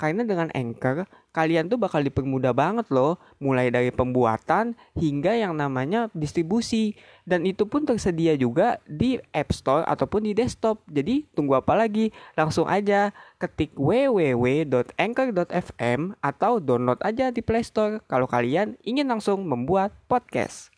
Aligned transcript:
Karena 0.00 0.24
dengan 0.24 0.48
Anchor, 0.56 1.04
kalian 1.36 1.68
tuh 1.68 1.76
bakal 1.76 2.00
dipermudah 2.00 2.56
banget 2.56 2.88
loh, 2.88 3.20
mulai 3.36 3.68
dari 3.68 3.92
pembuatan 3.92 4.72
hingga 4.96 5.36
yang 5.36 5.52
namanya 5.52 6.08
distribusi. 6.16 6.96
Dan 7.28 7.44
itu 7.44 7.68
pun 7.68 7.84
tersedia 7.84 8.32
juga 8.40 8.80
di 8.88 9.20
App 9.36 9.52
Store 9.52 9.84
ataupun 9.84 10.24
di 10.24 10.32
desktop. 10.32 10.80
Jadi 10.88 11.28
tunggu 11.36 11.60
apa 11.60 11.76
lagi? 11.76 12.16
Langsung 12.32 12.64
aja 12.64 13.12
ketik 13.36 13.76
www.anchor.fm 13.76 16.00
atau 16.24 16.64
download 16.64 17.04
aja 17.04 17.28
di 17.28 17.44
Play 17.44 17.60
Store 17.60 18.00
kalau 18.08 18.24
kalian 18.24 18.80
ingin 18.80 19.04
langsung 19.04 19.44
membuat 19.44 19.92
podcast. 20.08 20.72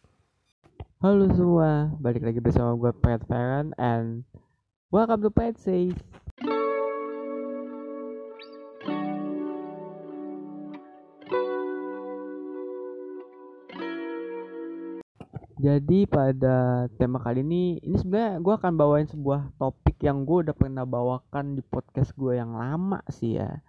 Halo 0.99 1.31
semua, 1.31 1.95
balik 2.03 2.27
lagi 2.27 2.43
bersama 2.43 2.75
gue 2.75 2.91
Pat 2.91 3.23
Parent 3.31 3.71
and 3.79 4.27
welcome 4.91 5.23
to 5.23 5.31
Pat 5.31 5.55
Safe. 5.63 5.95
Jadi 15.63 16.11
pada 16.11 16.91
tema 16.99 17.23
kali 17.23 17.47
ini, 17.47 17.79
ini 17.87 17.95
sebenarnya 17.95 18.43
gue 18.43 18.51
akan 18.51 18.75
bawain 18.75 19.07
sebuah 19.07 19.55
topik 19.63 19.95
yang 20.03 20.27
gue 20.27 20.51
udah 20.51 20.57
pernah 20.59 20.83
bawakan 20.83 21.55
di 21.55 21.63
podcast 21.63 22.11
gue 22.19 22.35
yang 22.35 22.59
lama 22.59 22.99
sih 23.07 23.39
ya. 23.39 23.63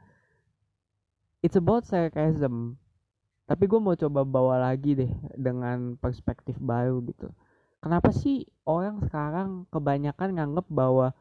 It's 1.45 1.53
about 1.53 1.85
sarcasm. 1.85 2.81
Tapi 3.45 3.69
gue 3.69 3.77
mau 3.77 3.93
coba 3.93 4.25
bawa 4.25 4.73
lagi 4.73 4.97
deh 4.97 5.13
dengan 5.37 5.93
perspektif 6.01 6.57
baru 6.57 6.97
gitu. 7.05 7.29
Kenapa 7.77 8.09
sih 8.09 8.49
orang 8.65 9.05
sekarang 9.05 9.69
kebanyakan 9.69 10.33
nganggep 10.33 10.65
bahwa 10.73 11.13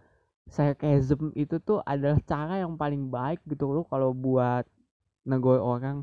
sarcasm 0.48 1.36
itu 1.36 1.60
tuh 1.60 1.84
adalah 1.84 2.16
cara 2.24 2.64
yang 2.64 2.80
paling 2.80 3.12
baik 3.12 3.44
gitu 3.44 3.68
loh 3.68 3.84
kalau 3.92 4.16
buat 4.16 4.64
negoi 5.28 5.60
orang. 5.60 6.00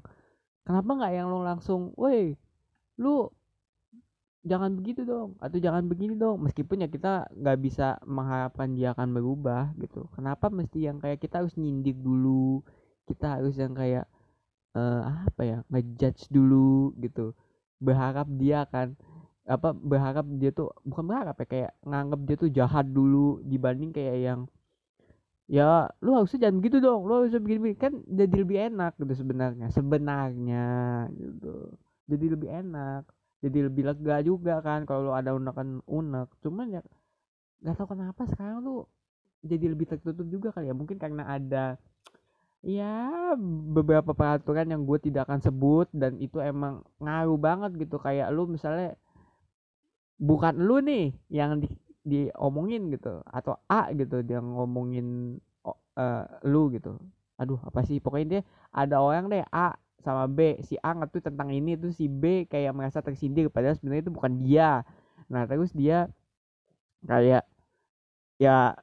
Kenapa 0.62 0.94
nggak 0.94 1.14
yang 1.18 1.34
lo 1.34 1.42
langsung, 1.42 1.90
woi, 1.98 2.38
lu 3.02 3.34
jangan 4.50 4.74
begitu 4.74 5.06
dong. 5.06 5.38
Atau 5.38 5.62
jangan 5.62 5.86
begini 5.86 6.18
dong. 6.18 6.42
Meskipun 6.42 6.82
ya 6.82 6.90
kita 6.90 7.30
nggak 7.30 7.58
bisa 7.62 8.02
mengharapkan 8.10 8.74
dia 8.74 8.98
akan 8.98 9.14
berubah 9.14 9.78
gitu. 9.78 10.10
Kenapa 10.18 10.50
mesti 10.50 10.90
yang 10.90 10.98
kayak 10.98 11.22
kita 11.22 11.46
harus 11.46 11.54
nyindir 11.54 11.94
dulu? 11.94 12.66
Kita 13.06 13.38
harus 13.38 13.54
yang 13.62 13.78
kayak 13.78 14.10
uh, 14.74 15.30
apa 15.30 15.42
ya 15.46 15.58
ngejudge 15.70 16.34
dulu 16.34 16.98
gitu. 16.98 17.38
Berharap 17.78 18.26
dia 18.42 18.66
akan 18.66 18.98
apa 19.50 19.74
berharap 19.74 20.26
dia 20.38 20.54
tuh 20.54 20.70
bukan 20.86 21.10
berharap 21.10 21.36
ya 21.42 21.48
kayak 21.50 21.72
nganggap 21.82 22.20
dia 22.26 22.36
tuh 22.38 22.50
jahat 22.54 22.86
dulu 22.86 23.42
dibanding 23.42 23.90
kayak 23.90 24.18
yang 24.22 24.40
ya 25.50 25.90
lu 26.06 26.14
harusnya 26.18 26.50
jangan 26.50 26.58
begitu 26.58 26.78
dong. 26.82 27.06
Lu 27.06 27.22
harusnya 27.22 27.42
begini, 27.42 27.60
begini 27.74 27.78
kan 27.78 27.94
jadi 28.10 28.36
lebih 28.42 28.58
enak 28.74 28.98
gitu 28.98 29.14
sebenarnya. 29.14 29.68
Sebenarnya 29.70 30.66
gitu. 31.14 31.78
Jadi 32.10 32.26
lebih 32.34 32.50
enak 32.50 33.06
jadi 33.40 33.72
lebih 33.72 33.88
lega 33.88 34.20
juga 34.20 34.60
kan 34.60 34.84
kalau 34.84 35.16
ada 35.16 35.32
unekan 35.32 35.80
unek. 35.88 36.28
Cuman 36.44 36.76
ya 36.76 36.82
nggak 37.64 37.76
tahu 37.76 37.96
kenapa 37.96 38.28
sekarang 38.28 38.64
tuh 38.64 38.88
jadi 39.44 39.72
lebih 39.72 39.88
tertutup 39.88 40.28
juga 40.28 40.52
kali 40.52 40.68
ya. 40.68 40.76
Mungkin 40.76 41.00
karena 41.00 41.24
ada 41.24 41.80
ya 42.60 43.32
beberapa 43.72 44.12
peraturan 44.12 44.68
yang 44.68 44.84
gue 44.84 45.00
tidak 45.00 45.32
akan 45.32 45.40
sebut 45.40 45.88
dan 45.96 46.20
itu 46.20 46.44
emang 46.44 46.84
ngaruh 47.00 47.40
banget 47.40 47.72
gitu. 47.80 47.96
Kayak 47.96 48.28
lu 48.36 48.52
misalnya 48.52 49.00
bukan 50.20 50.60
lu 50.60 50.84
nih 50.84 51.16
yang 51.32 51.64
di 51.64 51.72
diomongin 52.04 52.92
gitu 52.92 53.24
atau 53.28 53.60
A 53.72 53.92
gitu 53.96 54.20
dia 54.24 54.44
ngomongin 54.44 55.40
uh, 55.64 56.26
lu 56.44 56.72
gitu. 56.76 57.00
Aduh 57.40 57.60
apa 57.64 57.88
sih? 57.88 58.04
Pokoknya 58.04 58.28
dia 58.28 58.42
ada 58.76 59.00
orang 59.00 59.32
deh 59.32 59.44
A 59.48 59.80
sama 60.06 60.26
B 60.32 60.60
si 60.64 60.76
A 60.80 60.96
ngerti 60.96 61.20
tentang 61.24 61.50
ini 61.52 61.76
tuh 61.76 61.92
si 61.92 62.08
B 62.08 62.48
kayak 62.48 62.72
merasa 62.76 63.04
tersindir 63.04 63.52
padahal 63.52 63.76
sebenarnya 63.78 64.10
itu 64.10 64.14
bukan 64.16 64.34
dia. 64.44 64.84
Nah 65.32 65.44
terus 65.46 65.72
dia 65.76 66.08
kayak 67.06 67.44
ya 68.40 68.76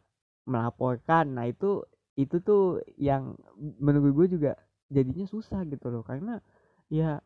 melaporkan. 0.49 1.37
Nah 1.37 1.49
itu 1.49 1.85
itu 2.17 2.41
tuh 2.41 2.81
yang 2.97 3.37
menurut 3.81 4.13
gue 4.25 4.27
juga 4.39 4.53
jadinya 4.93 5.27
susah 5.29 5.67
gitu 5.69 5.91
loh 5.93 6.07
karena 6.07 6.41
ya 6.89 7.21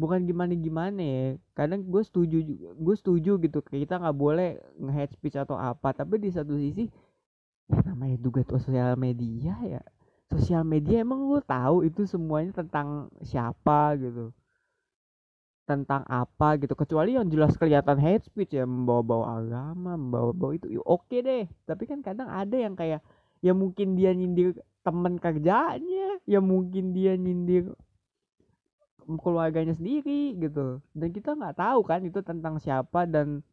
bukan 0.00 0.24
gimana 0.28 0.52
gimana 0.56 1.00
ya. 1.02 1.24
Kadang 1.56 1.84
gue 1.88 2.02
setuju 2.04 2.38
gue 2.76 2.96
setuju 2.96 3.40
gitu 3.40 3.58
kita 3.64 4.00
nggak 4.00 4.16
boleh 4.16 4.60
nge 4.80 5.16
speech 5.16 5.36
atau 5.40 5.56
apa 5.58 5.92
tapi 5.96 6.20
di 6.20 6.30
satu 6.32 6.56
sisi 6.56 6.88
ya 7.68 7.80
namanya 7.88 8.20
juga 8.20 8.44
tuh 8.44 8.60
sosial 8.60 8.96
media 9.00 9.56
ya 9.64 9.82
sosial 10.32 10.64
media 10.64 11.04
emang 11.04 11.20
lu 11.28 11.40
tahu 11.44 11.84
itu 11.84 12.08
semuanya 12.08 12.52
tentang 12.64 13.12
siapa 13.24 13.94
gitu? 14.00 14.32
Tentang 15.64 16.04
apa 16.08 16.60
gitu? 16.60 16.76
Kecuali 16.76 17.16
yang 17.16 17.28
jelas 17.28 17.56
kelihatan 17.56 17.96
hate 18.00 18.28
speech 18.28 18.52
ya 18.52 18.68
membawa-bawa 18.68 19.40
agama 19.40 19.96
membawa-bawa 19.96 20.52
itu 20.56 20.66
ya 20.76 20.82
oke 20.84 21.16
deh. 21.20 21.48
Tapi 21.64 21.84
kan 21.88 22.00
kadang 22.04 22.28
ada 22.28 22.56
yang 22.56 22.76
kayak 22.76 23.00
ya 23.44 23.52
mungkin 23.52 23.96
dia 23.96 24.12
nyindir 24.12 24.56
temen 24.84 25.16
kerjanya 25.16 26.20
ya 26.28 26.40
mungkin 26.44 26.92
dia 26.92 27.16
nyindir 27.16 27.72
keluarganya 29.04 29.76
sendiri 29.76 30.36
gitu. 30.40 30.80
Dan 30.96 31.08
kita 31.12 31.36
nggak 31.36 31.56
tahu 31.60 31.80
kan 31.84 32.00
itu 32.04 32.20
tentang 32.24 32.60
siapa 32.60 33.04
dan 33.08 33.44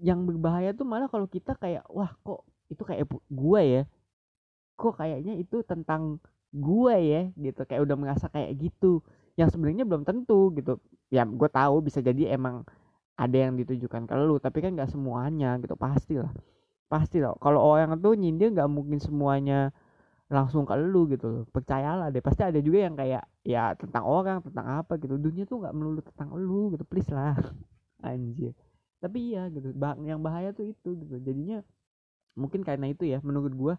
yang 0.00 0.24
berbahaya 0.24 0.72
tuh 0.72 0.88
malah 0.88 1.12
kalau 1.12 1.28
kita 1.28 1.52
kayak 1.60 1.84
wah 1.92 2.08
kok 2.24 2.40
itu 2.72 2.82
kayak 2.86 3.04
gue 3.28 3.62
ya 3.62 3.82
kok 4.80 4.96
kayaknya 4.96 5.36
itu 5.36 5.60
tentang 5.68 6.16
gue 6.50 6.96
ya 6.96 7.22
gitu. 7.36 7.60
Kayak 7.68 7.82
udah 7.84 7.96
merasa 8.00 8.26
kayak 8.32 8.56
gitu. 8.56 9.04
Yang 9.36 9.56
sebenarnya 9.56 9.84
belum 9.84 10.08
tentu 10.08 10.50
gitu. 10.56 10.80
Ya 11.12 11.28
gue 11.28 11.50
tahu 11.52 11.84
bisa 11.84 12.00
jadi 12.00 12.32
emang 12.32 12.64
ada 13.20 13.36
yang 13.36 13.52
ditujukan 13.60 14.08
ke 14.08 14.14
lu 14.16 14.40
tapi 14.40 14.64
kan 14.64 14.72
nggak 14.72 14.88
semuanya 14.88 15.60
gitu. 15.60 15.76
Pasti 15.76 16.16
lah. 16.16 16.32
Pasti 16.88 17.20
lah. 17.20 17.36
Kalau 17.36 17.60
orang 17.60 18.00
tuh 18.00 18.16
nyindir 18.16 18.56
nggak 18.56 18.70
mungkin 18.72 18.98
semuanya 18.98 19.70
langsung 20.30 20.62
ke 20.64 20.74
lu 20.80 21.10
gitu 21.12 21.44
percayalah 21.52 22.08
deh. 22.08 22.24
Pasti 22.24 22.42
ada 22.46 22.58
juga 22.64 22.88
yang 22.88 22.96
kayak 22.96 23.24
ya 23.44 23.76
tentang 23.76 24.04
orang 24.08 24.40
tentang 24.40 24.66
apa 24.80 24.96
gitu. 24.96 25.20
Dunia 25.20 25.44
tuh 25.44 25.60
nggak 25.60 25.74
melulu 25.76 26.00
tentang 26.00 26.32
lu 26.34 26.72
gitu. 26.72 26.84
Please 26.88 27.10
lah. 27.12 27.36
Anjir. 28.08 28.56
Tapi 29.00 29.18
iya 29.36 29.46
gitu. 29.52 29.76
Yang 30.02 30.20
bahaya 30.24 30.50
tuh 30.56 30.66
itu 30.72 30.96
gitu. 31.04 31.20
Jadinya 31.20 31.60
mungkin 32.38 32.62
karena 32.62 32.86
itu 32.90 33.04
ya 33.06 33.18
menurut 33.22 33.52
gua 33.54 33.74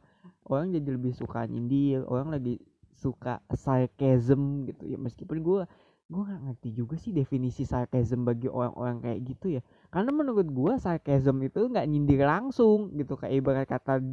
orang 0.48 0.76
jadi 0.76 0.90
lebih 0.96 1.16
suka 1.16 1.48
nyindir 1.48 2.04
orang 2.08 2.30
lagi 2.36 2.60
suka 2.96 3.40
sarcasm 3.56 4.68
gitu 4.70 4.84
ya. 4.86 4.98
Meskipun 5.00 5.40
gua 5.42 5.66
gua 6.12 6.28
nggak 6.28 6.42
ngerti 6.44 6.70
juga 6.76 6.96
sih 7.00 7.16
definisi 7.16 7.64
sarcasm 7.64 8.28
bagi 8.28 8.52
orang-orang 8.52 9.00
kayak 9.00 9.20
gitu 9.26 9.48
ya. 9.58 9.62
Karena 9.90 10.12
menurut 10.12 10.48
gua 10.52 10.76
sarcasm 10.78 11.40
itu 11.42 11.72
nggak 11.72 11.88
nyindir 11.88 12.22
langsung 12.28 12.92
gitu. 13.00 13.16
Kayak 13.16 13.34
ibarat 13.40 13.66
kata 13.68 14.04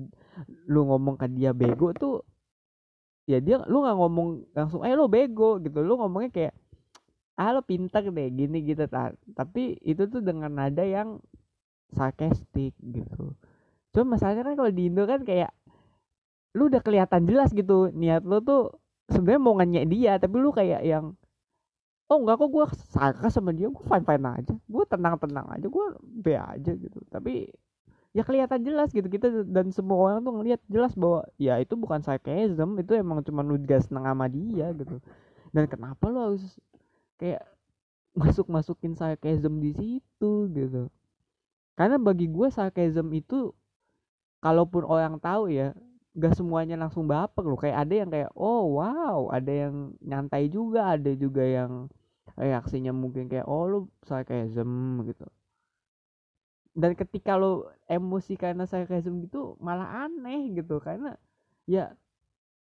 lu 0.71 0.81
ngomong 0.87 1.19
ke 1.19 1.27
dia 1.35 1.51
bego 1.51 1.91
tuh 1.93 2.23
ya 3.29 3.43
dia 3.43 3.61
lu 3.67 3.83
nggak 3.85 3.97
ngomong 3.99 4.29
langsung 4.55 4.81
eh 4.87 4.95
lu 4.95 5.11
bego 5.11 5.59
gitu. 5.61 5.83
Lu 5.83 5.99
ngomongnya 5.99 6.31
kayak 6.31 6.55
ah 7.39 7.55
lo 7.55 7.63
pintar 7.63 8.03
deh 8.07 8.29
gini 8.31 8.63
gitu. 8.63 8.87
Tapi 9.35 9.77
itu 9.83 10.07
tuh 10.07 10.23
dengan 10.23 10.55
nada 10.55 10.83
yang 10.87 11.19
sarcastic 11.93 12.77
gitu 12.79 13.35
cuma 13.99 14.15
masalahnya 14.15 14.47
kan 14.47 14.55
kalau 14.55 14.71
di 14.71 14.87
Indo 14.87 15.03
kan 15.11 15.27
kayak 15.27 15.51
lu 16.55 16.71
udah 16.71 16.79
kelihatan 16.87 17.27
jelas 17.27 17.51
gitu 17.51 17.91
niat 17.91 18.23
lu 18.23 18.39
tuh 18.39 18.79
sebenarnya 19.11 19.43
mau 19.43 19.59
nanya 19.59 19.83
dia 19.83 20.15
tapi 20.23 20.39
lu 20.39 20.55
kayak 20.55 20.87
yang 20.87 21.19
oh 22.09 22.19
enggak 22.25 22.41
kok 22.41 22.51
gue 22.55 22.65
sarkas 22.95 23.33
sama 23.37 23.51
dia 23.53 23.69
gue 23.69 23.85
fine 23.85 24.05
fine 24.07 24.25
aja 24.25 24.55
gue 24.55 24.85
tenang 24.89 25.15
tenang 25.21 25.47
aja 25.53 25.67
gue 25.69 25.87
be 26.03 26.35
aja 26.39 26.73
gitu. 26.73 26.99
Tapi 27.13 27.51
ya 28.17 28.25
kelihatan 28.25 28.65
jelas 28.65 28.89
gitu 28.97 29.05
kita 29.07 29.45
dan 29.45 29.69
semua 29.69 29.97
orang 30.01 30.25
tuh 30.25 30.33
ngelihat 30.41 30.61
jelas 30.73 30.97
bahwa 30.97 31.29
ya 31.37 31.61
itu 31.61 31.77
bukan 31.77 32.01
sarcasm 32.01 32.81
itu 32.81 32.93
emang 32.97 33.21
cuma 33.21 33.45
lu 33.45 33.61
gak 33.61 33.85
seneng 33.85 34.09
sama 34.09 34.27
dia 34.33 34.73
gitu. 34.73 34.97
Dan 35.53 35.65
kenapa 35.69 36.09
lu 36.09 36.19
harus 36.33 36.45
kayak 37.21 37.45
masuk 38.17 38.49
masukin 38.49 38.97
sarcasm 38.97 39.61
di 39.61 39.77
situ 39.77 40.33
gitu. 40.57 40.89
Karena 41.77 42.01
bagi 42.01 42.27
gue 42.27 42.49
sarcasm 42.49 43.13
itu 43.13 43.53
kalaupun 44.39 44.87
orang 44.87 45.19
tahu 45.19 45.51
ya 45.51 45.75
gak 46.19 46.35
semuanya 46.35 46.75
langsung 46.75 47.07
baper 47.07 47.47
loh. 47.47 47.59
Kayak 47.59 47.87
ada 47.87 47.95
yang 47.95 48.11
kayak 48.11 48.31
oh 48.35 48.79
wow. 48.79 49.31
Ada 49.31 49.53
yang 49.69 49.95
nyantai 50.03 50.51
juga 50.51 50.99
ada 50.99 51.11
juga 51.15 51.43
yang 51.47 51.87
reaksinya 52.39 52.95
mungkin 52.95 53.27
kayak 53.31 53.47
oh 53.47 53.65
lu 53.67 53.81
sarcasm 54.07 55.03
gitu. 55.07 55.27
Dan 56.79 56.95
ketika 56.95 57.35
lo 57.35 57.67
emosi 57.91 58.39
karena 58.39 58.63
sarcasm 58.67 59.23
gitu 59.23 59.59
malah 59.63 60.07
aneh 60.07 60.55
gitu. 60.59 60.79
Karena 60.83 61.15
ya 61.67 61.95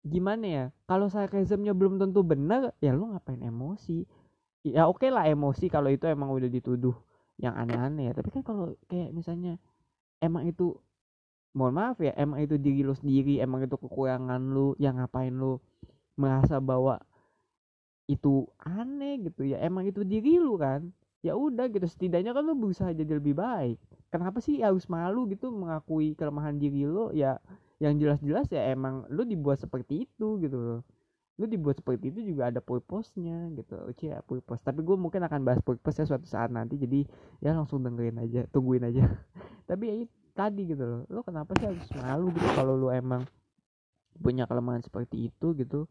gimana 0.06 0.47
ya 0.47 0.64
kalau 0.88 1.11
sarcasmnya 1.12 1.76
belum 1.76 2.00
tentu 2.00 2.25
benar 2.25 2.73
ya 2.81 2.93
lu 2.97 3.12
ngapain 3.12 3.41
emosi? 3.44 4.05
Ya 4.64 4.88
oke 4.88 5.05
okay 5.05 5.11
lah 5.12 5.25
emosi 5.29 5.73
kalau 5.73 5.88
itu 5.88 6.05
emang 6.09 6.32
udah 6.32 6.49
dituduh 6.49 6.97
yang 7.41 7.56
aneh-aneh 7.56 8.11
ya. 8.11 8.12
Tapi 8.17 8.29
kan 8.32 8.43
kalau 8.44 8.76
kayak 8.88 9.12
misalnya 9.12 9.56
emang 10.21 10.49
itu 10.49 10.76
mohon 11.58 11.75
maaf 11.75 11.99
ya 11.99 12.14
emang 12.14 12.38
itu 12.46 12.55
diri 12.55 12.87
lu 12.87 12.94
sendiri 12.94 13.43
emang 13.43 13.66
itu 13.66 13.75
kekurangan 13.75 14.38
lu 14.38 14.78
yang 14.78 14.94
ngapain 15.02 15.34
lu 15.34 15.58
merasa 16.14 16.62
bahwa 16.62 17.02
itu 18.08 18.49
aneh 18.64 19.20
gitu 19.28 19.44
ya. 19.44 19.60
Emang 19.60 19.84
itu 19.84 20.02
diri 20.02 20.40
lu 20.40 20.56
kan. 20.56 20.88
Ya 21.20 21.37
udah 21.37 21.69
gitu 21.69 21.84
setidaknya 21.84 22.32
kan 22.32 22.43
lu 22.43 22.56
berusaha 22.56 22.90
jadi 22.96 23.20
lebih 23.20 23.37
baik. 23.37 23.76
Kenapa 24.08 24.40
sih 24.40 24.64
harus 24.64 24.88
malu 24.88 25.28
gitu 25.28 25.52
mengakui 25.52 26.16
kelemahan 26.16 26.56
diri 26.56 26.88
lu? 26.88 27.12
Ya 27.12 27.37
yang 27.78 28.00
jelas-jelas 28.00 28.50
ya 28.50 28.72
emang 28.75 29.06
lu 29.12 29.22
dibuat 29.28 29.61
seperti 29.61 30.08
itu 30.08 30.40
gitu 30.40 30.56
loh. 30.56 30.81
Lu 31.38 31.46
dibuat 31.46 31.78
seperti 31.78 32.11
itu 32.11 32.34
juga 32.34 32.50
ada 32.50 32.58
purpose-nya 32.64 33.52
gitu. 33.54 33.76
Oke 33.87 34.11
ya 34.11 34.25
purpose. 34.25 34.64
Tapi 34.64 34.81
gue 34.82 34.96
mungkin 34.96 35.22
akan 35.22 35.40
bahas 35.44 35.61
purpose 35.62 36.00
ya 36.00 36.06
suatu 36.08 36.26
saat 36.26 36.49
nanti. 36.49 36.81
Jadi 36.81 37.04
ya 37.44 37.52
langsung 37.52 37.84
dengerin 37.84 38.19
aja 38.25 38.49
tungguin 38.49 38.88
aja. 38.88 39.04
Tapi 39.70 39.84
ya 39.84 39.94
itu 40.08 40.16
tadi 40.38 40.62
gitu 40.70 40.85
loh. 40.87 41.02
Lo 41.11 41.20
kenapa 41.26 41.50
sih 41.58 41.67
harus 41.67 41.82
malu 41.99 42.31
gitu 42.31 42.49
kalau 42.55 42.79
lu 42.79 42.88
emang 42.94 43.26
punya 44.23 44.46
kelemahan 44.46 44.82
seperti 44.87 45.26
itu 45.35 45.58
gitu? 45.58 45.90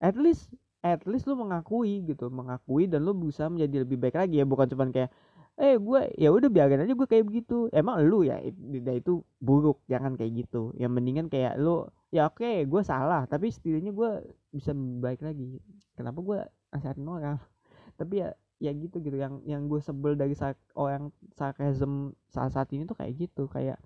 At 0.00 0.16
least 0.16 0.48
at 0.80 1.04
least 1.04 1.28
lu 1.28 1.36
mengakui 1.36 2.00
gitu 2.08 2.32
mengakui 2.32 2.88
dan 2.88 3.04
lu 3.04 3.12
berusaha 3.12 3.52
menjadi 3.52 3.84
lebih 3.84 4.00
baik 4.00 4.16
lagi 4.16 4.40
ya. 4.40 4.44
Bukan 4.48 4.72
cuman 4.72 4.88
kayak 4.96 5.12
eh 5.56 5.80
gue 5.80 6.00
ya 6.20 6.28
udah 6.32 6.48
biarin 6.52 6.84
aja 6.84 6.96
gue 6.96 7.08
kayak 7.08 7.28
begitu. 7.28 7.68
Emang 7.76 8.00
lu 8.00 8.24
ya 8.24 8.40
itu, 8.40 8.80
itu 8.80 9.12
buruk 9.44 9.84
jangan 9.92 10.16
kayak 10.16 10.46
gitu. 10.48 10.72
Yang 10.80 10.92
mendingan 10.96 11.26
kayak 11.28 11.60
lu 11.60 11.84
ya 12.08 12.32
oke 12.32 12.40
okay, 12.40 12.64
gue 12.64 12.80
salah 12.80 13.28
tapi 13.28 13.52
setidaknya 13.52 13.92
gue 13.92 14.10
bisa 14.56 14.72
baik 14.76 15.20
lagi. 15.20 15.60
Kenapa 15.92 16.18
gue 16.24 16.38
nasihatin 16.72 17.08
orang? 17.08 17.36
Tapi 18.00 18.20
ya 18.20 18.28
ya 18.62 18.72
gitu 18.72 19.00
gitu. 19.00 19.16
Yang 19.16 19.34
yang 19.44 19.68
gue 19.68 19.80
sebel 19.80 20.16
dari 20.16 20.32
saat 20.36 20.56
orang 20.76 21.12
sarkasm 21.36 22.16
saat 22.30 22.52
saat 22.56 22.68
ini 22.72 22.88
tuh 22.88 22.96
kayak 22.96 23.14
gitu. 23.16 23.48
Kayak 23.50 23.80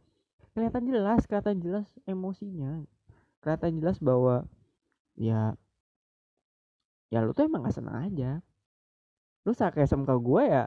kelihatan 0.55 0.85
jelas 0.89 1.21
kelihatan 1.27 1.59
jelas 1.63 1.87
emosinya. 2.07 2.85
Kelihatan 3.41 3.81
jelas 3.81 3.97
bahwa 3.99 4.45
ya 5.19 5.55
ya 7.11 7.19
lu 7.23 7.35
tuh 7.35 7.47
emang 7.47 7.67
gak 7.67 7.77
senang 7.77 7.97
aja. 8.07 8.39
Lu 9.47 9.53
sarkasm 9.57 10.07
ke 10.07 10.15
gue 10.15 10.43
ya 10.47 10.65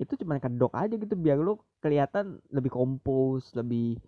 itu 0.00 0.18
cuma 0.18 0.40
kedok 0.42 0.72
aja 0.74 0.94
gitu 0.98 1.14
biar 1.14 1.38
lu 1.38 1.60
kelihatan 1.78 2.42
lebih 2.50 2.74
kompos 2.74 3.54
lebih 3.54 4.00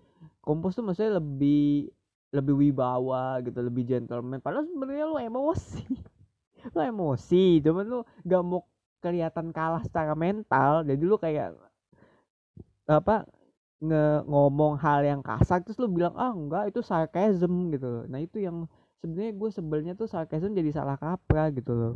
kompos 0.43 0.75
tuh 0.75 0.83
maksudnya 0.83 1.23
lebih 1.23 1.93
lebih 2.35 2.55
wibawa 2.59 3.39
gitu 3.47 3.63
lebih 3.63 3.87
gentleman. 3.87 4.43
Padahal 4.43 4.67
sebenarnya 4.67 5.07
lu 5.07 5.19
emosi. 5.23 5.87
Lu 6.75 6.81
emosi 6.81 7.61
cuman 7.61 7.85
lu 7.85 8.01
gak 8.25 8.41
mau 8.41 8.65
kelihatan 9.05 9.53
kalah 9.53 9.85
secara 9.85 10.17
mental 10.17 10.81
jadi 10.89 11.03
lu 11.05 11.21
kayak 11.21 11.53
apa 12.89 13.29
nge 13.85 14.25
ngomong 14.25 14.81
hal 14.81 15.05
yang 15.05 15.21
kasar 15.21 15.61
terus 15.61 15.77
lu 15.77 15.93
bilang 15.93 16.17
ah 16.17 16.33
enggak 16.33 16.73
itu 16.73 16.81
sarcasm 16.81 17.69
gitu 17.69 18.09
nah 18.09 18.21
itu 18.21 18.41
yang 18.41 18.65
sebenarnya 19.05 19.37
gue 19.37 19.51
sebelnya 19.53 19.93
tuh 19.93 20.09
sarcasm 20.09 20.57
jadi 20.57 20.73
salah 20.73 20.97
kaprah 20.97 21.53
gitu 21.53 21.77
loh. 21.77 21.95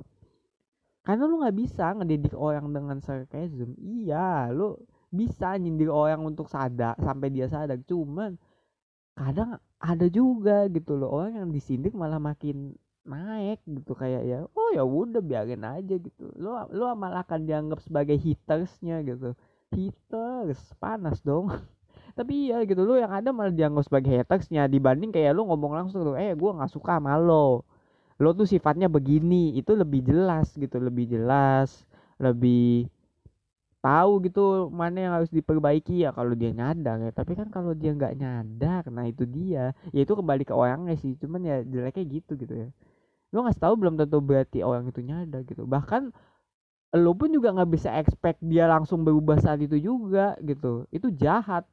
Karena 1.00 1.24
lu 1.24 1.40
nggak 1.40 1.56
bisa 1.56 1.96
ngedidik 1.96 2.36
orang 2.36 2.68
dengan 2.68 3.00
sarcasm. 3.00 3.72
Iya 3.80 4.52
lu 4.52 4.76
bisa 5.08 5.56
nyindir 5.56 5.88
orang 5.88 6.20
untuk 6.20 6.52
sadar 6.52 6.92
sampai 7.00 7.32
dia 7.32 7.48
sadar 7.48 7.80
cuman 7.88 8.36
kadang 9.16 9.56
ada 9.80 10.04
juga 10.12 10.68
gitu 10.68 11.00
loh 11.00 11.08
orang 11.08 11.40
yang 11.40 11.48
disindir 11.48 11.96
malah 11.96 12.20
makin 12.20 12.76
naik 13.08 13.58
gitu 13.64 13.96
kayak 13.96 14.22
ya 14.28 14.38
oh 14.52 14.68
ya 14.76 14.84
udah 14.84 15.24
biarin 15.24 15.64
aja 15.64 15.94
gitu. 15.96 16.24
Lu 16.36 16.52
lu 16.70 16.84
malah 16.94 17.24
akan 17.24 17.48
dianggap 17.48 17.80
sebagai 17.80 18.14
hitersnya 18.20 19.00
gitu. 19.02 19.32
Haters 19.72 20.60
panas 20.76 21.24
dong. 21.24 21.48
Tapi 22.18 22.52
iya 22.52 22.62
gitu 22.68 22.84
lu 22.84 23.00
yang 23.00 23.10
ada 23.10 23.32
malah 23.32 23.50
dianggap 23.50 23.88
sebagai 23.88 24.12
hatersnya 24.12 24.68
dibanding 24.68 25.10
kayak 25.10 25.32
lu 25.32 25.48
ngomong 25.48 25.72
langsung 25.72 26.04
tuh 26.04 26.14
eh 26.20 26.36
gue 26.36 26.50
nggak 26.52 26.70
suka 26.70 27.00
sama 27.00 27.16
lo. 27.16 27.64
Lo 28.20 28.30
tuh 28.36 28.44
sifatnya 28.44 28.86
begini 28.92 29.56
itu 29.56 29.72
lebih 29.72 30.04
jelas 30.04 30.52
gitu 30.54 30.76
lebih 30.76 31.08
jelas 31.08 31.88
lebih 32.20 32.90
tahu 33.78 34.26
gitu 34.26 34.68
mana 34.74 34.98
yang 35.08 35.12
harus 35.16 35.30
diperbaiki. 35.32 36.04
Ya 36.04 36.10
kalau 36.12 36.36
dia 36.36 36.52
nyadar 36.52 37.00
ya 37.00 37.12
tapi 37.14 37.32
kan 37.38 37.48
kalau 37.48 37.72
dia 37.72 37.96
nggak 37.96 38.14
nyadar 38.20 38.84
nah 38.92 39.08
itu 39.08 39.24
dia. 39.24 39.72
Ya 39.96 40.00
itu 40.04 40.12
kembali 40.12 40.44
ke 40.44 40.52
orangnya 40.52 40.94
sih 41.00 41.16
cuman 41.16 41.40
ya 41.46 41.56
jeleknya 41.64 42.04
gitu 42.04 42.34
gitu 42.36 42.54
ya 42.66 42.70
lo 43.28 43.44
nggak 43.44 43.60
tahu 43.60 43.74
belum 43.76 43.94
tentu 44.00 44.18
berarti 44.24 44.64
orang 44.64 44.88
itu 44.88 45.00
nyadar 45.04 45.44
gitu. 45.44 45.68
Bahkan 45.68 46.02
lo 46.96 47.12
pun 47.12 47.28
juga 47.28 47.52
nggak 47.52 47.70
bisa 47.70 47.92
expect 48.00 48.40
dia 48.40 48.64
langsung 48.64 49.04
berubah 49.04 49.36
saat 49.36 49.60
itu 49.60 49.76
juga 49.76 50.36
gitu. 50.40 50.88
Itu 50.88 51.12
jahat. 51.12 51.68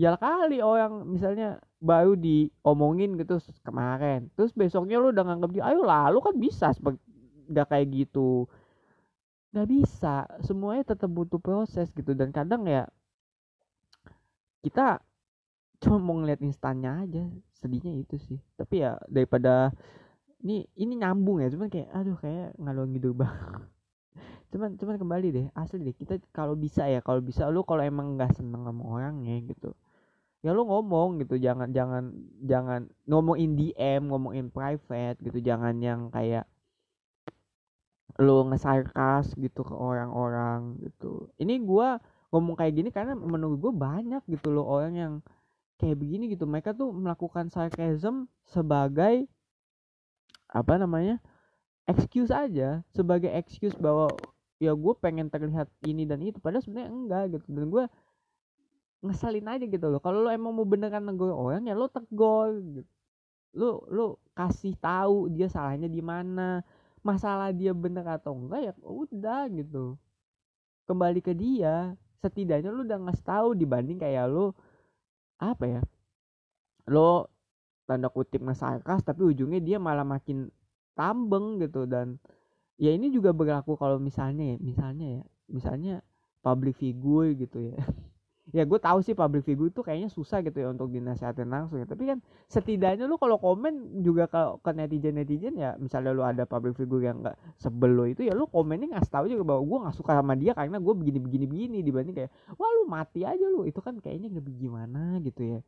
Ya 0.00 0.16
kali 0.16 0.64
orang 0.64 1.04
misalnya 1.04 1.60
baru 1.76 2.16
diomongin 2.16 3.20
gitu 3.20 3.36
kemarin. 3.60 4.32
Terus 4.32 4.56
besoknya 4.56 4.96
lu 4.96 5.12
udah 5.12 5.24
nganggap 5.28 5.50
dia 5.52 5.64
ayo 5.68 5.84
lah 5.84 6.08
lu 6.08 6.24
kan 6.24 6.32
bisa 6.40 6.72
nggak 7.52 7.66
kayak 7.68 7.86
gitu. 7.92 8.48
Nggak 9.52 9.68
bisa. 9.68 10.24
Semuanya 10.40 10.96
tetap 10.96 11.12
butuh 11.12 11.36
proses 11.36 11.92
gitu. 11.92 12.16
Dan 12.16 12.32
kadang 12.32 12.64
ya 12.64 12.88
kita 14.64 15.04
cuma 15.84 16.00
mau 16.00 16.16
ngeliat 16.16 16.40
instannya 16.40 16.92
aja. 17.04 17.24
Sedihnya 17.60 17.92
itu 18.00 18.16
sih. 18.16 18.40
Tapi 18.56 18.80
ya 18.80 18.96
daripada 19.12 19.76
ini 20.42 20.66
ini 20.76 20.94
nyambung 20.98 21.42
ya 21.42 21.48
cuman 21.50 21.68
kayak 21.70 21.88
aduh 21.94 22.18
kayak 22.18 22.54
ngalor 22.58 22.86
gitu 22.90 23.14
bang 23.14 23.62
cuman 24.52 24.76
cuman 24.76 24.96
kembali 24.98 25.26
deh 25.32 25.46
asli 25.56 25.80
deh 25.86 25.96
kita 25.96 26.20
kalau 26.34 26.58
bisa 26.58 26.84
ya 26.90 27.00
kalau 27.00 27.22
bisa 27.24 27.48
lu 27.48 27.64
kalau 27.64 27.80
emang 27.80 28.18
nggak 28.18 28.36
seneng 28.36 28.66
sama 28.66 28.82
orangnya 28.84 29.38
gitu 29.48 29.72
ya 30.42 30.50
lu 30.50 30.66
ngomong 30.66 31.22
gitu 31.22 31.38
jangan 31.38 31.70
jangan 31.70 32.10
jangan 32.42 32.90
ngomong 33.06 33.38
in 33.38 33.54
DM 33.54 34.10
ngomong 34.10 34.34
in 34.34 34.50
private 34.50 35.16
gitu 35.22 35.38
jangan 35.38 35.78
yang 35.78 36.10
kayak 36.10 36.44
lu 38.20 38.44
ngesarkas 38.44 39.32
gitu 39.40 39.64
ke 39.64 39.72
orang-orang 39.72 40.76
gitu. 40.84 41.32
Ini 41.40 41.64
gua 41.64 41.96
ngomong 42.32 42.56
kayak 42.56 42.72
gini 42.76 42.88
karena 42.88 43.12
menurut 43.12 43.60
gue 43.60 43.72
banyak 43.76 44.24
gitu 44.24 44.48
loh 44.56 44.64
orang 44.64 44.94
yang 44.96 45.14
kayak 45.76 46.00
begini 46.00 46.32
gitu 46.32 46.48
mereka 46.48 46.72
tuh 46.72 46.88
melakukan 46.88 47.52
sarcasm 47.52 48.24
sebagai 48.48 49.28
apa 50.52 50.76
namanya 50.76 51.16
excuse 51.88 52.28
aja 52.30 52.84
sebagai 52.92 53.32
excuse 53.32 53.74
bahwa 53.80 54.12
ya 54.62 54.76
gue 54.76 54.94
pengen 55.00 55.26
terlihat 55.26 55.66
ini 55.82 56.06
dan 56.06 56.22
itu 56.22 56.38
padahal 56.38 56.62
sebenarnya 56.62 56.90
enggak 56.92 57.24
gitu. 57.34 57.46
Dan 57.50 57.64
gue 57.72 57.84
ngeselin 59.02 59.48
aja 59.50 59.64
gitu 59.66 59.86
loh. 59.90 59.98
Kalau 59.98 60.22
lo 60.22 60.30
emang 60.30 60.54
mau 60.54 60.68
beneran 60.68 61.02
negur 61.02 61.34
orang 61.34 61.66
ya 61.66 61.74
lo 61.74 61.90
tegur 61.90 62.60
gitu. 62.62 62.90
Lo 63.58 63.82
lo 63.90 64.04
kasih 64.36 64.78
tahu 64.78 65.32
dia 65.32 65.50
salahnya 65.50 65.90
di 65.90 65.98
mana 66.04 66.62
masalah 67.02 67.50
dia 67.50 67.74
bener 67.74 68.06
atau 68.06 68.36
enggak 68.36 68.60
ya 68.70 68.72
udah 68.86 69.50
gitu. 69.50 69.98
Kembali 70.86 71.18
ke 71.24 71.34
dia 71.34 71.96
setidaknya 72.22 72.70
lo 72.70 72.86
udah 72.86 72.98
ngasih 73.02 73.26
tahu 73.26 73.48
dibanding 73.58 73.98
kayak 73.98 74.30
lo 74.30 74.54
apa 75.42 75.64
ya 75.66 75.82
lo 76.86 77.31
tanda 77.88 78.08
kutip 78.08 78.40
ngesarkas 78.42 79.02
tapi 79.02 79.26
ujungnya 79.26 79.60
dia 79.62 79.78
malah 79.82 80.06
makin 80.06 80.48
tambeng 80.94 81.60
gitu. 81.62 81.84
Dan 81.88 82.18
ya 82.80 82.90
ini 82.94 83.12
juga 83.12 83.30
berlaku 83.36 83.76
kalau 83.78 83.98
misalnya 84.00 84.54
ya 84.54 84.56
misalnya 84.60 85.06
ya 85.20 85.22
misalnya 85.52 85.94
public 86.42 86.76
figure 86.78 87.32
gitu 87.36 87.72
ya. 87.74 87.78
Ya 88.50 88.66
gue 88.66 88.74
tahu 88.76 89.00
sih 89.06 89.14
public 89.14 89.46
figure 89.46 89.70
itu 89.70 89.80
kayaknya 89.86 90.10
susah 90.10 90.42
gitu 90.42 90.58
ya 90.60 90.68
untuk 90.74 90.90
dinasihatin 90.90 91.46
langsung 91.46 91.78
ya. 91.78 91.86
Tapi 91.86 92.10
kan 92.10 92.18
setidaknya 92.50 93.06
lu 93.06 93.14
kalau 93.16 93.38
komen 93.38 94.02
juga 94.02 94.26
ke, 94.26 94.58
ke 94.60 94.70
netizen 94.74 95.14
netizen 95.14 95.54
ya 95.54 95.78
misalnya 95.78 96.10
lu 96.10 96.26
ada 96.26 96.42
public 96.42 96.74
figure 96.74 97.00
yang 97.06 97.22
nggak 97.22 97.38
sebel 97.56 97.94
lo 97.94 98.04
itu 98.04 98.26
ya 98.26 98.34
lu 98.34 98.50
komennya 98.50 98.98
nggak 98.98 99.08
tahu 99.08 99.30
juga 99.30 99.46
bahwa 99.46 99.62
gue 99.62 99.78
nggak 99.86 99.96
suka 99.96 100.12
sama 100.18 100.34
dia 100.34 100.52
karena 100.58 100.82
gue 100.82 100.94
begini 100.94 101.18
begini 101.22 101.44
begini 101.46 101.78
dibanding 101.86 102.14
kayak 102.18 102.30
wah 102.58 102.70
lu 102.82 102.84
mati 102.90 103.22
aja 103.22 103.46
lu. 103.46 103.62
Itu 103.64 103.78
kan 103.78 104.02
kayaknya 104.02 104.28
nggak 104.34 104.44
gimana 104.58 105.22
gitu 105.22 105.42
ya. 105.46 105.58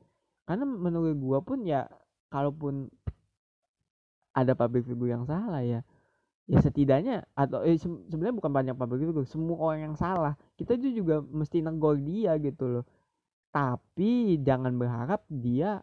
Karena 0.44 0.66
menurut 0.66 1.14
gue 1.16 1.38
pun 1.46 1.58
ya 1.64 1.88
kalaupun 2.34 2.90
ada 4.34 4.58
public 4.58 4.82
figure 4.90 5.14
yang 5.14 5.22
salah 5.22 5.62
ya 5.62 5.86
ya 6.44 6.58
setidaknya 6.60 7.24
atau 7.32 7.64
eh, 7.64 7.78
se 7.78 7.88
sebenarnya 8.10 8.36
bukan 8.36 8.52
banyak 8.52 8.74
public 8.76 9.00
figure 9.06 9.24
semua 9.24 9.56
orang 9.62 9.80
yang 9.92 9.96
salah 9.96 10.34
kita 10.58 10.76
juga 10.76 11.22
mesti 11.22 11.62
negor 11.64 11.96
dia 12.02 12.36
gitu 12.42 12.80
loh. 12.80 12.84
Tapi 13.54 14.42
jangan 14.42 14.74
berharap 14.74 15.22
dia 15.30 15.78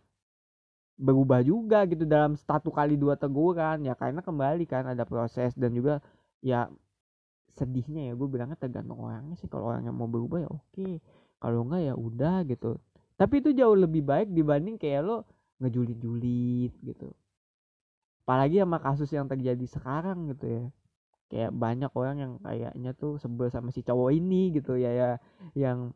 berubah 0.99 1.41
juga 1.41 1.87
gitu 1.89 2.05
dalam 2.05 2.37
satu 2.37 2.69
kali 2.69 2.99
dua 2.99 3.17
teguran 3.17 3.81
ya 3.87 3.97
karena 3.97 4.21
kembali 4.21 4.69
kan 4.69 4.85
ada 4.91 5.07
proses 5.07 5.55
dan 5.57 5.73
juga 5.73 5.97
ya 6.45 6.69
sedihnya 7.57 8.11
ya 8.11 8.13
gue 8.13 8.27
bilangnya 8.29 8.55
tergantung 8.59 9.01
orangnya 9.01 9.35
sih 9.39 9.49
kalau 9.49 9.73
orangnya 9.73 9.91
mau 9.91 10.07
berubah 10.07 10.45
ya 10.45 10.49
oke 10.51 11.01
kalau 11.41 11.65
enggak 11.65 11.81
ya 11.89 11.93
udah 11.97 12.37
gitu. 12.45 12.77
Tapi 13.17 13.33
itu 13.41 13.49
jauh 13.57 13.73
lebih 13.73 14.05
baik 14.05 14.29
dibanding 14.29 14.77
kayak 14.77 15.01
lo 15.05 15.17
ngejulit-julit 15.61 16.73
gitu. 16.81 17.13
Apalagi 18.25 18.61
sama 18.61 18.77
kasus 18.81 19.09
yang 19.13 19.29
terjadi 19.29 19.65
sekarang 19.69 20.29
gitu 20.33 20.45
ya. 20.49 20.63
Kayak 21.31 21.51
banyak 21.55 21.91
orang 21.95 22.17
yang 22.19 22.33
kayaknya 22.43 22.91
tuh 22.97 23.15
sebel 23.21 23.47
sama 23.47 23.71
si 23.71 23.85
cowok 23.85 24.11
ini 24.11 24.51
gitu 24.51 24.75
ya 24.75 24.91
ya. 24.91 25.09
Yang 25.55 25.95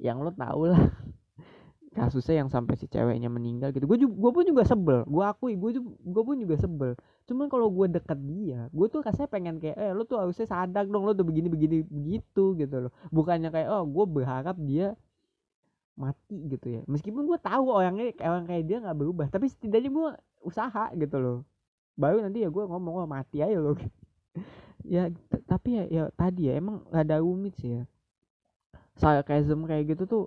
yang 0.00 0.18
lo 0.24 0.32
tau 0.32 0.64
lah. 0.68 0.80
Kasusnya 1.96 2.46
yang 2.46 2.50
sampai 2.54 2.78
si 2.78 2.86
ceweknya 2.86 3.26
meninggal 3.26 3.74
gitu. 3.74 3.84
Gue 3.86 3.98
juga 3.98 4.14
gue 4.14 4.30
pun 4.30 4.44
juga 4.46 4.62
sebel. 4.62 5.02
Gue 5.10 5.24
akui 5.26 5.54
gue 5.58 5.70
gue 5.82 6.22
pun 6.22 6.36
juga 6.38 6.54
sebel. 6.54 6.92
Cuman 7.26 7.46
kalau 7.50 7.66
gue 7.70 7.86
deket 7.98 8.18
dia 8.26 8.70
gue 8.70 8.86
tuh 8.86 9.02
rasanya 9.02 9.28
pengen 9.30 9.56
kayak 9.58 9.76
eh 9.78 9.92
lo 9.94 10.06
tuh 10.06 10.22
harusnya 10.22 10.46
sadar 10.46 10.86
dong 10.86 11.02
lo 11.02 11.12
tuh 11.14 11.26
begini 11.26 11.50
begini 11.50 11.76
begitu 11.86 12.54
gitu 12.58 12.76
loh. 12.88 12.92
Bukannya 13.10 13.50
kayak 13.50 13.68
oh 13.74 13.84
gue 13.86 14.04
berharap 14.06 14.54
dia 14.62 14.94
mati 15.98 16.36
gitu 16.50 16.66
ya. 16.80 16.80
Meskipun 16.86 17.26
gue 17.26 17.38
tahu 17.40 17.64
orangnya 17.70 18.12
orang 18.26 18.44
kayak 18.48 18.64
dia 18.66 18.78
nggak 18.82 18.98
berubah 18.98 19.26
tapi 19.28 19.50
setidaknya 19.50 19.90
gue 19.90 20.08
usaha 20.44 20.84
gitu 20.96 21.16
loh. 21.20 21.38
Baru 21.98 22.22
nanti 22.24 22.42
ya 22.44 22.48
gue 22.48 22.64
ngomong 22.64 23.04
oh 23.04 23.08
mati 23.08 23.42
aja 23.42 23.58
loh. 23.58 23.76
Ya 24.80 25.12
tapi 25.44 25.76
ya, 25.76 25.84
ya 25.92 26.04
tadi 26.16 26.48
ya 26.48 26.56
emang 26.56 26.80
ada 26.88 27.20
rumit 27.20 27.52
sih 27.60 27.76
ya. 27.76 27.84
Sarkasm 28.96 29.68
kayak 29.68 29.92
gitu 29.92 30.08
tuh 30.08 30.24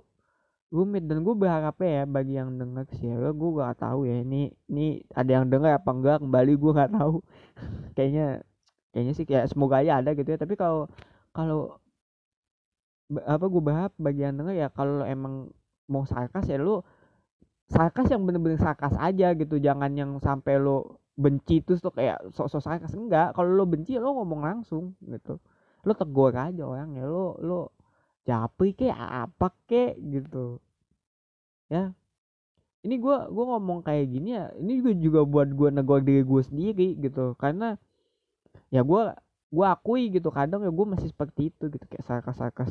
rumit 0.70 1.10
dan 1.10 1.26
gue 1.26 1.34
berharap 1.34 1.74
ya 1.82 2.06
bagi 2.06 2.38
yang 2.38 2.54
denger 2.54 2.86
sih 2.94 3.10
ya 3.10 3.34
gue 3.34 3.50
gak 3.58 3.82
tahu 3.82 4.06
ya 4.06 4.22
ini 4.22 4.54
ini 4.70 5.02
ada 5.10 5.42
yang 5.42 5.46
denger 5.50 5.78
apa 5.78 5.90
enggak 5.90 6.16
kembali 6.22 6.52
gue 6.54 6.70
gak 6.70 6.92
tahu. 6.94 7.18
Kayaknya 7.98 8.46
kayaknya 8.94 9.12
sih 9.18 9.26
kayak 9.26 9.50
semoga 9.50 9.82
aja 9.82 9.98
ada 9.98 10.14
gitu 10.14 10.30
ya 10.30 10.38
tapi 10.38 10.54
kalau 10.54 10.86
kalau 11.34 11.82
apa 13.12 13.44
gue 13.52 13.62
berharap 13.62 13.92
bagi 14.00 14.24
yang 14.24 14.40
denger 14.40 14.56
ya 14.56 14.68
kalau 14.72 15.04
emang 15.04 15.52
mau 15.92 16.08
sarkas 16.08 16.48
ya 16.48 16.56
lu 16.56 16.80
sarkas 17.68 18.08
yang 18.12 18.24
bener-bener 18.24 18.60
sarkas 18.60 18.94
aja 18.96 19.32
gitu. 19.36 19.60
Jangan 19.60 19.92
yang 19.96 20.10
sampai 20.20 20.60
lo 20.60 21.00
benci 21.14 21.62
terus 21.62 21.80
tuh 21.84 21.92
kayak 21.94 22.20
sok-sok 22.34 22.62
sarkas. 22.64 22.92
Enggak 22.96 23.36
kalau 23.36 23.52
lo 23.52 23.64
benci 23.68 23.96
lo 24.00 24.16
ngomong 24.20 24.40
langsung 24.44 24.96
gitu. 25.04 25.40
Lo 25.84 25.92
tegur 25.92 26.32
aja 26.32 26.64
orang 26.64 26.96
ya 26.96 27.04
lo 27.04 27.36
lo 27.40 27.60
capek 28.24 28.88
kayak 28.88 29.00
apa 29.28 29.48
kek 29.68 30.00
gitu. 30.00 30.60
Ya. 31.68 31.92
Ini 32.84 33.00
gue 33.00 33.16
gue 33.32 33.44
ngomong 33.48 33.80
kayak 33.80 34.12
gini 34.12 34.36
ya 34.36 34.52
ini 34.60 34.80
juga 34.80 34.92
juga 34.92 35.20
buat 35.24 35.48
gue 35.52 35.68
negor 35.72 36.00
diri 36.04 36.20
gue 36.24 36.42
sendiri 36.44 36.88
gitu. 37.00 37.36
Karena 37.40 37.76
ya 38.68 38.84
gue 38.84 39.02
gue 39.54 39.66
akui 39.70 40.10
gitu 40.10 40.28
kadang 40.34 40.66
ya 40.66 40.72
gue 40.72 40.86
masih 40.88 41.08
seperti 41.14 41.54
itu 41.54 41.70
gitu 41.70 41.84
kayak 41.86 42.04
sarkas 42.04 42.36
sarkas 42.36 42.70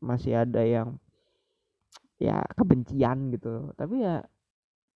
masih 0.00 0.32
ada 0.44 0.62
yang 0.62 0.96
ya 2.16 2.42
kebencian 2.56 3.32
gitu. 3.32 3.72
Tapi 3.76 4.04
ya 4.04 4.24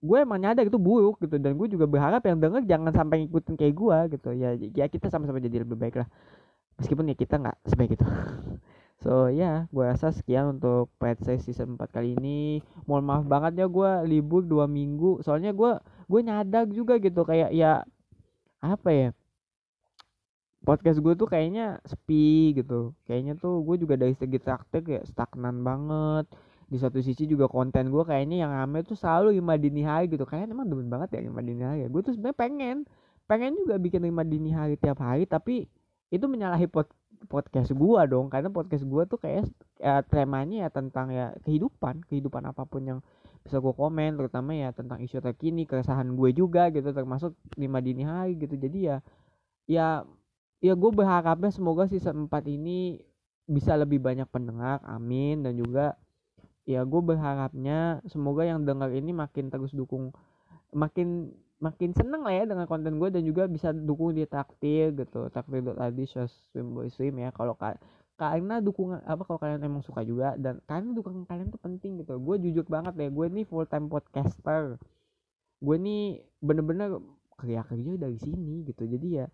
gue 0.00 0.18
emang 0.20 0.40
nyadar 0.40 0.64
itu 0.66 0.80
buruk 0.80 1.20
gitu. 1.24 1.36
Dan 1.36 1.56
gue 1.60 1.68
juga 1.68 1.86
berharap 1.88 2.22
yang 2.24 2.40
denger 2.40 2.62
jangan 2.68 2.92
sampai 2.94 3.26
ngikutin 3.26 3.54
kayak 3.60 3.74
gue 3.76 3.98
gitu. 4.16 4.30
Ya 4.36 4.50
ya 4.56 4.86
kita 4.88 5.12
sama-sama 5.12 5.40
jadi 5.42 5.62
lebih 5.64 5.76
baik 5.76 6.00
lah. 6.04 6.08
Meskipun 6.80 7.10
ya 7.12 7.16
kita 7.18 7.36
nggak 7.40 7.58
sebaik 7.68 7.96
itu. 7.98 8.06
So 9.00 9.32
ya 9.32 9.40
yeah, 9.40 9.56
gue 9.72 9.80
rasa 9.80 10.12
sekian 10.12 10.60
untuk 10.60 10.92
pet 11.00 11.16
season 11.24 11.80
4 11.80 11.88
kali 11.88 12.20
ini. 12.20 12.60
Mohon 12.84 13.04
maaf 13.08 13.24
banget 13.24 13.64
ya 13.64 13.66
gue 13.72 13.90
libur 14.04 14.44
dua 14.44 14.68
minggu. 14.68 15.24
Soalnya 15.24 15.56
gue 15.56 15.72
gue 16.04 16.20
nyadar 16.20 16.68
juga 16.68 17.00
gitu. 17.00 17.24
Kayak 17.24 17.48
ya 17.56 17.80
apa 18.60 18.88
ya 18.92 19.08
podcast 20.60 21.00
gue 21.00 21.14
tuh 21.16 21.28
kayaknya 21.28 21.80
sepi 21.88 22.52
gitu. 22.56 22.92
Kayaknya 23.08 23.34
tuh 23.40 23.64
gue 23.64 23.76
juga 23.80 23.94
dari 23.96 24.12
segi 24.12 24.36
praktek 24.36 24.84
ya 24.86 25.00
stagnan 25.08 25.64
banget. 25.64 26.28
Di 26.70 26.78
satu 26.78 27.02
sisi 27.02 27.26
juga 27.26 27.50
konten 27.50 27.90
gue 27.90 28.04
kayaknya 28.06 28.46
yang 28.46 28.52
rame 28.54 28.86
tuh 28.86 28.94
selalu 28.94 29.40
lima 29.40 29.56
dini 29.58 29.82
hari 29.82 30.06
gitu. 30.12 30.22
Kayaknya 30.28 30.54
emang 30.54 30.68
demen 30.70 30.88
banget 30.92 31.18
ya 31.18 31.20
lima 31.26 31.40
dini 31.42 31.62
hari 31.64 31.78
gue 31.88 32.00
tuh 32.04 32.12
sebenarnya 32.14 32.38
pengen 32.38 32.76
pengen 33.26 33.52
juga 33.58 33.74
bikin 33.78 34.02
lima 34.06 34.22
dini 34.26 34.50
hari 34.50 34.74
tiap 34.78 34.98
hari 35.02 35.22
tapi 35.26 35.66
itu 36.10 36.26
menyalahi 36.26 36.66
pod 36.68 36.86
podcast 37.26 37.72
gue 37.72 38.00
dong. 38.06 38.28
Karena 38.28 38.52
podcast 38.52 38.84
gue 38.84 39.02
tuh 39.08 39.18
kayak 39.18 39.48
ya, 39.80 40.04
temanya 40.06 40.66
ya 40.66 40.68
tentang 40.70 41.08
ya 41.10 41.32
kehidupan 41.42 42.04
kehidupan 42.06 42.44
apa 42.46 42.68
pun 42.68 42.84
yang 42.84 43.00
bisa 43.40 43.56
gue 43.56 43.72
komen 43.72 44.20
terutama 44.20 44.52
ya 44.52 44.68
tentang 44.76 45.00
isu 45.00 45.16
terkini 45.24 45.64
keresahan 45.64 46.12
gue 46.12 46.30
juga 46.36 46.68
gitu 46.68 46.92
termasuk 46.92 47.32
lima 47.56 47.80
dini 47.80 48.04
hari 48.04 48.36
gitu. 48.36 48.54
Jadi 48.60 48.78
ya 48.92 48.96
ya 49.64 50.04
ya 50.60 50.76
gue 50.76 50.90
berharapnya 50.92 51.50
semoga 51.52 51.88
season 51.88 52.28
4 52.28 52.44
ini 52.48 53.00
bisa 53.48 53.74
lebih 53.74 53.98
banyak 53.98 54.28
pendengar 54.30 54.78
amin 54.86 55.42
dan 55.42 55.56
juga 55.58 55.98
ya 56.68 56.84
gue 56.86 57.02
berharapnya 57.02 57.98
semoga 58.06 58.46
yang 58.46 58.62
dengar 58.62 58.92
ini 58.94 59.10
makin 59.10 59.50
terus 59.50 59.74
dukung 59.74 60.14
makin 60.70 61.34
makin 61.60 61.92
seneng 61.92 62.24
lah 62.24 62.32
ya 62.32 62.44
dengan 62.46 62.64
konten 62.70 62.96
gue 62.96 63.08
dan 63.10 63.26
juga 63.26 63.44
bisa 63.50 63.74
dukung 63.74 64.14
di 64.14 64.24
traktir 64.24 64.94
gitu 64.94 65.28
traktir 65.28 65.60
tadi 65.74 66.04
swim 66.06 66.66
boy 66.76 66.88
swim 66.88 67.18
ya 67.20 67.34
kalau 67.34 67.58
karena 68.20 68.60
dukungan 68.60 69.00
apa 69.08 69.24
kalau 69.24 69.40
kalian 69.40 69.64
emang 69.64 69.80
suka 69.80 70.04
juga 70.04 70.36
dan 70.36 70.60
karena 70.68 70.92
dukungan 70.92 71.24
kalian 71.24 71.48
tuh 71.48 71.56
penting 71.56 72.04
gitu. 72.04 72.20
Gue 72.20 72.36
jujur 72.36 72.68
banget 72.68 72.92
ya 73.00 73.08
gue 73.08 73.26
nih 73.32 73.48
full 73.48 73.64
time 73.64 73.88
podcaster. 73.88 74.76
Gue 75.64 75.76
nih 75.80 76.20
bener-bener 76.44 77.00
kerja 77.40 77.64
kerja 77.64 77.92
dari 77.96 78.20
sini 78.20 78.68
gitu. 78.68 78.84
Jadi 78.84 79.24
ya 79.24 79.26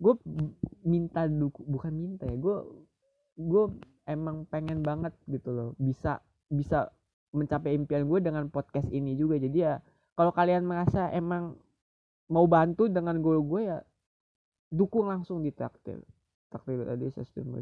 gue 0.00 0.14
minta 0.82 1.28
dukung 1.28 1.68
bukan 1.68 1.92
minta 1.92 2.24
ya 2.24 2.34
gue 2.34 2.56
gue 3.36 3.64
emang 4.08 4.48
pengen 4.48 4.80
banget 4.80 5.12
gitu 5.28 5.52
loh 5.52 5.68
bisa 5.76 6.24
bisa 6.50 6.90
mencapai 7.30 7.78
impian 7.78 8.04
gue 8.10 8.18
dengan 8.18 8.50
podcast 8.50 8.90
ini 8.90 9.14
juga. 9.14 9.38
Jadi 9.38 9.58
ya 9.62 9.78
kalau 10.18 10.34
kalian 10.34 10.66
merasa 10.66 11.08
emang 11.14 11.54
mau 12.30 12.46
bantu 12.46 12.90
dengan 12.90 13.18
goal 13.22 13.42
gue 13.46 13.70
ya 13.70 13.78
dukung 14.70 15.10
langsung 15.10 15.42
di 15.42 15.50
traktir 15.50 15.98
traktir 16.46 16.86
tadi 16.86 17.10
sistem 17.10 17.58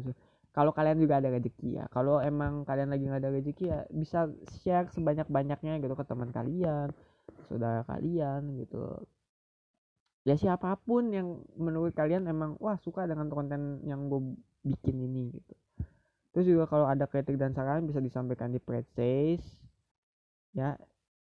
kalau 0.53 0.69
kalian 0.73 1.01
juga 1.01 1.17
ada 1.17 1.33
rezeki 1.33 1.81
ya 1.81 1.85
kalau 1.89 2.21
emang 2.21 2.61
kalian 2.69 2.93
lagi 2.93 3.09
nggak 3.09 3.21
ada 3.25 3.33
rezeki 3.33 3.65
ya 3.65 3.79
bisa 3.89 4.29
share 4.61 4.85
sebanyak 4.93 5.25
banyaknya 5.25 5.81
gitu 5.81 5.93
ke 5.97 6.05
teman 6.05 6.29
kalian 6.29 6.93
saudara 7.49 7.81
kalian 7.89 8.61
gitu 8.61 9.01
ya 10.27 10.35
siapa 10.35 10.75
pun 10.83 11.11
yang 11.15 11.43
menurut 11.55 11.95
kalian 11.95 12.27
emang 12.27 12.59
wah 12.59 12.75
suka 12.79 13.07
dengan 13.07 13.31
konten 13.31 13.83
yang 13.87 14.11
gue 14.11 14.35
bikin 14.63 14.99
ini 14.99 15.31
gitu. 15.33 15.53
Terus 16.35 16.45
juga 16.45 16.65
kalau 16.69 16.85
ada 16.85 17.09
kritik 17.09 17.35
dan 17.41 17.55
saran 17.57 17.89
bisa 17.89 17.99
disampaikan 18.03 18.53
di 18.53 18.61
Predsays 18.61 19.41
ya 20.53 20.77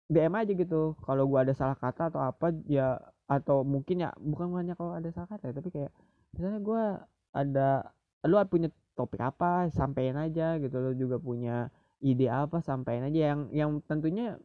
DM 0.09 0.33
aja 0.37 0.53
gitu 0.53 0.97
kalau 1.05 1.25
gua 1.29 1.45
ada 1.45 1.55
salah 1.57 1.77
kata 1.77 2.13
atau 2.13 2.21
apa 2.21 2.53
ya 2.69 3.01
atau 3.29 3.65
mungkin 3.65 4.05
ya 4.05 4.11
bukan 4.21 4.53
hanya 4.61 4.77
kalau 4.77 4.93
ada 4.93 5.09
salah 5.13 5.29
kata 5.33 5.57
tapi 5.57 5.73
kayak 5.73 5.93
misalnya 6.37 6.61
gua 6.61 6.83
ada 7.33 7.89
lu 8.29 8.37
punya 8.47 8.69
topik 8.93 9.21
apa 9.25 9.73
sampein 9.73 10.17
aja 10.21 10.61
gitu. 10.61 10.77
Lu 10.79 10.93
juga 10.93 11.17
punya 11.17 11.73
ide 12.05 12.29
apa 12.29 12.61
sampein 12.61 13.09
aja 13.09 13.33
yang 13.33 13.41
yang 13.55 13.71
tentunya 13.89 14.37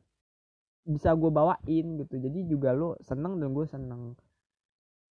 bisa 0.88 1.12
gue 1.20 1.28
bawain 1.28 1.86
gitu. 2.00 2.16
Jadi 2.16 2.40
juga 2.48 2.72
lu 2.72 2.96
seneng 3.04 3.38
dan 3.44 3.52
gue 3.52 3.66
seneng 3.68 4.16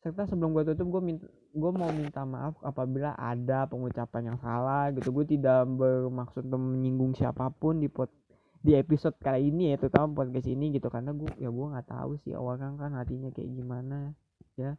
serta 0.06 0.22
sebelum 0.30 0.54
gue 0.54 0.62
tutup 0.70 0.86
gue 0.94 1.02
minta 1.02 1.26
gue 1.50 1.70
mau 1.74 1.90
minta 1.90 2.22
maaf 2.22 2.54
apabila 2.62 3.18
ada 3.18 3.66
pengucapan 3.66 4.30
yang 4.30 4.38
salah 4.38 4.94
gitu. 4.94 5.10
Gue 5.10 5.26
tidak 5.26 5.66
bermaksud 5.66 6.46
menyinggung 6.46 7.18
siapa 7.18 7.50
pun 7.50 7.82
di 7.82 7.90
pot 7.90 8.06
di 8.62 8.78
episode 8.78 9.18
kali 9.18 9.50
ini 9.50 9.74
ya 9.74 9.82
terutama 9.82 10.22
podcast 10.22 10.46
ini 10.46 10.70
gitu. 10.78 10.86
Karena 10.86 11.10
gue 11.10 11.26
ya 11.42 11.50
gue 11.50 11.66
nggak 11.74 11.90
tahu 11.90 12.22
sih 12.22 12.38
orang 12.38 12.78
kan 12.78 12.94
hatinya 12.94 13.34
kayak 13.34 13.50
gimana 13.50 14.14
ya. 14.54 14.78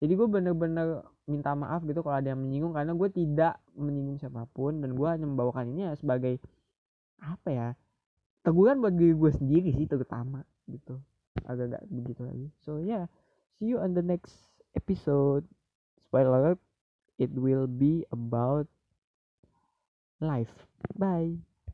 Jadi 0.00 0.12
gue 0.16 0.28
bener-bener 0.30 1.04
minta 1.28 1.52
maaf 1.52 1.84
gitu 1.84 2.00
kalau 2.00 2.16
ada 2.16 2.32
yang 2.32 2.40
menyinggung. 2.40 2.72
Karena 2.72 2.96
gue 2.96 3.08
tidak 3.12 3.60
menyinggung 3.76 4.16
siapa 4.16 4.48
pun 4.56 4.80
dan 4.80 4.96
gue 4.96 5.04
hanya 5.04 5.28
membawakan 5.28 5.68
ini 5.68 5.84
ya 5.84 5.92
sebagai 6.00 6.40
apa 7.20 7.48
ya 7.52 7.68
teguran 8.40 8.80
buat 8.80 8.96
diri 8.96 9.12
gue 9.12 9.30
sendiri 9.36 9.68
sih 9.76 9.84
terutama 9.84 10.48
gitu. 10.64 10.96
Agak-agak 11.44 11.82
begitu 11.92 12.22
lagi. 12.24 12.48
So 12.64 12.80
ya 12.80 12.88
yeah, 12.88 13.04
see 13.58 13.68
you 13.68 13.78
on 13.82 13.92
the 13.92 14.04
next 14.04 14.51
episode. 14.76 15.44
Spoiler 16.06 16.36
alert 16.38 16.58
it 17.18 17.30
will 17.32 17.66
be 17.66 18.04
about 18.12 18.66
life. 20.20 20.66
Bye 20.96 21.42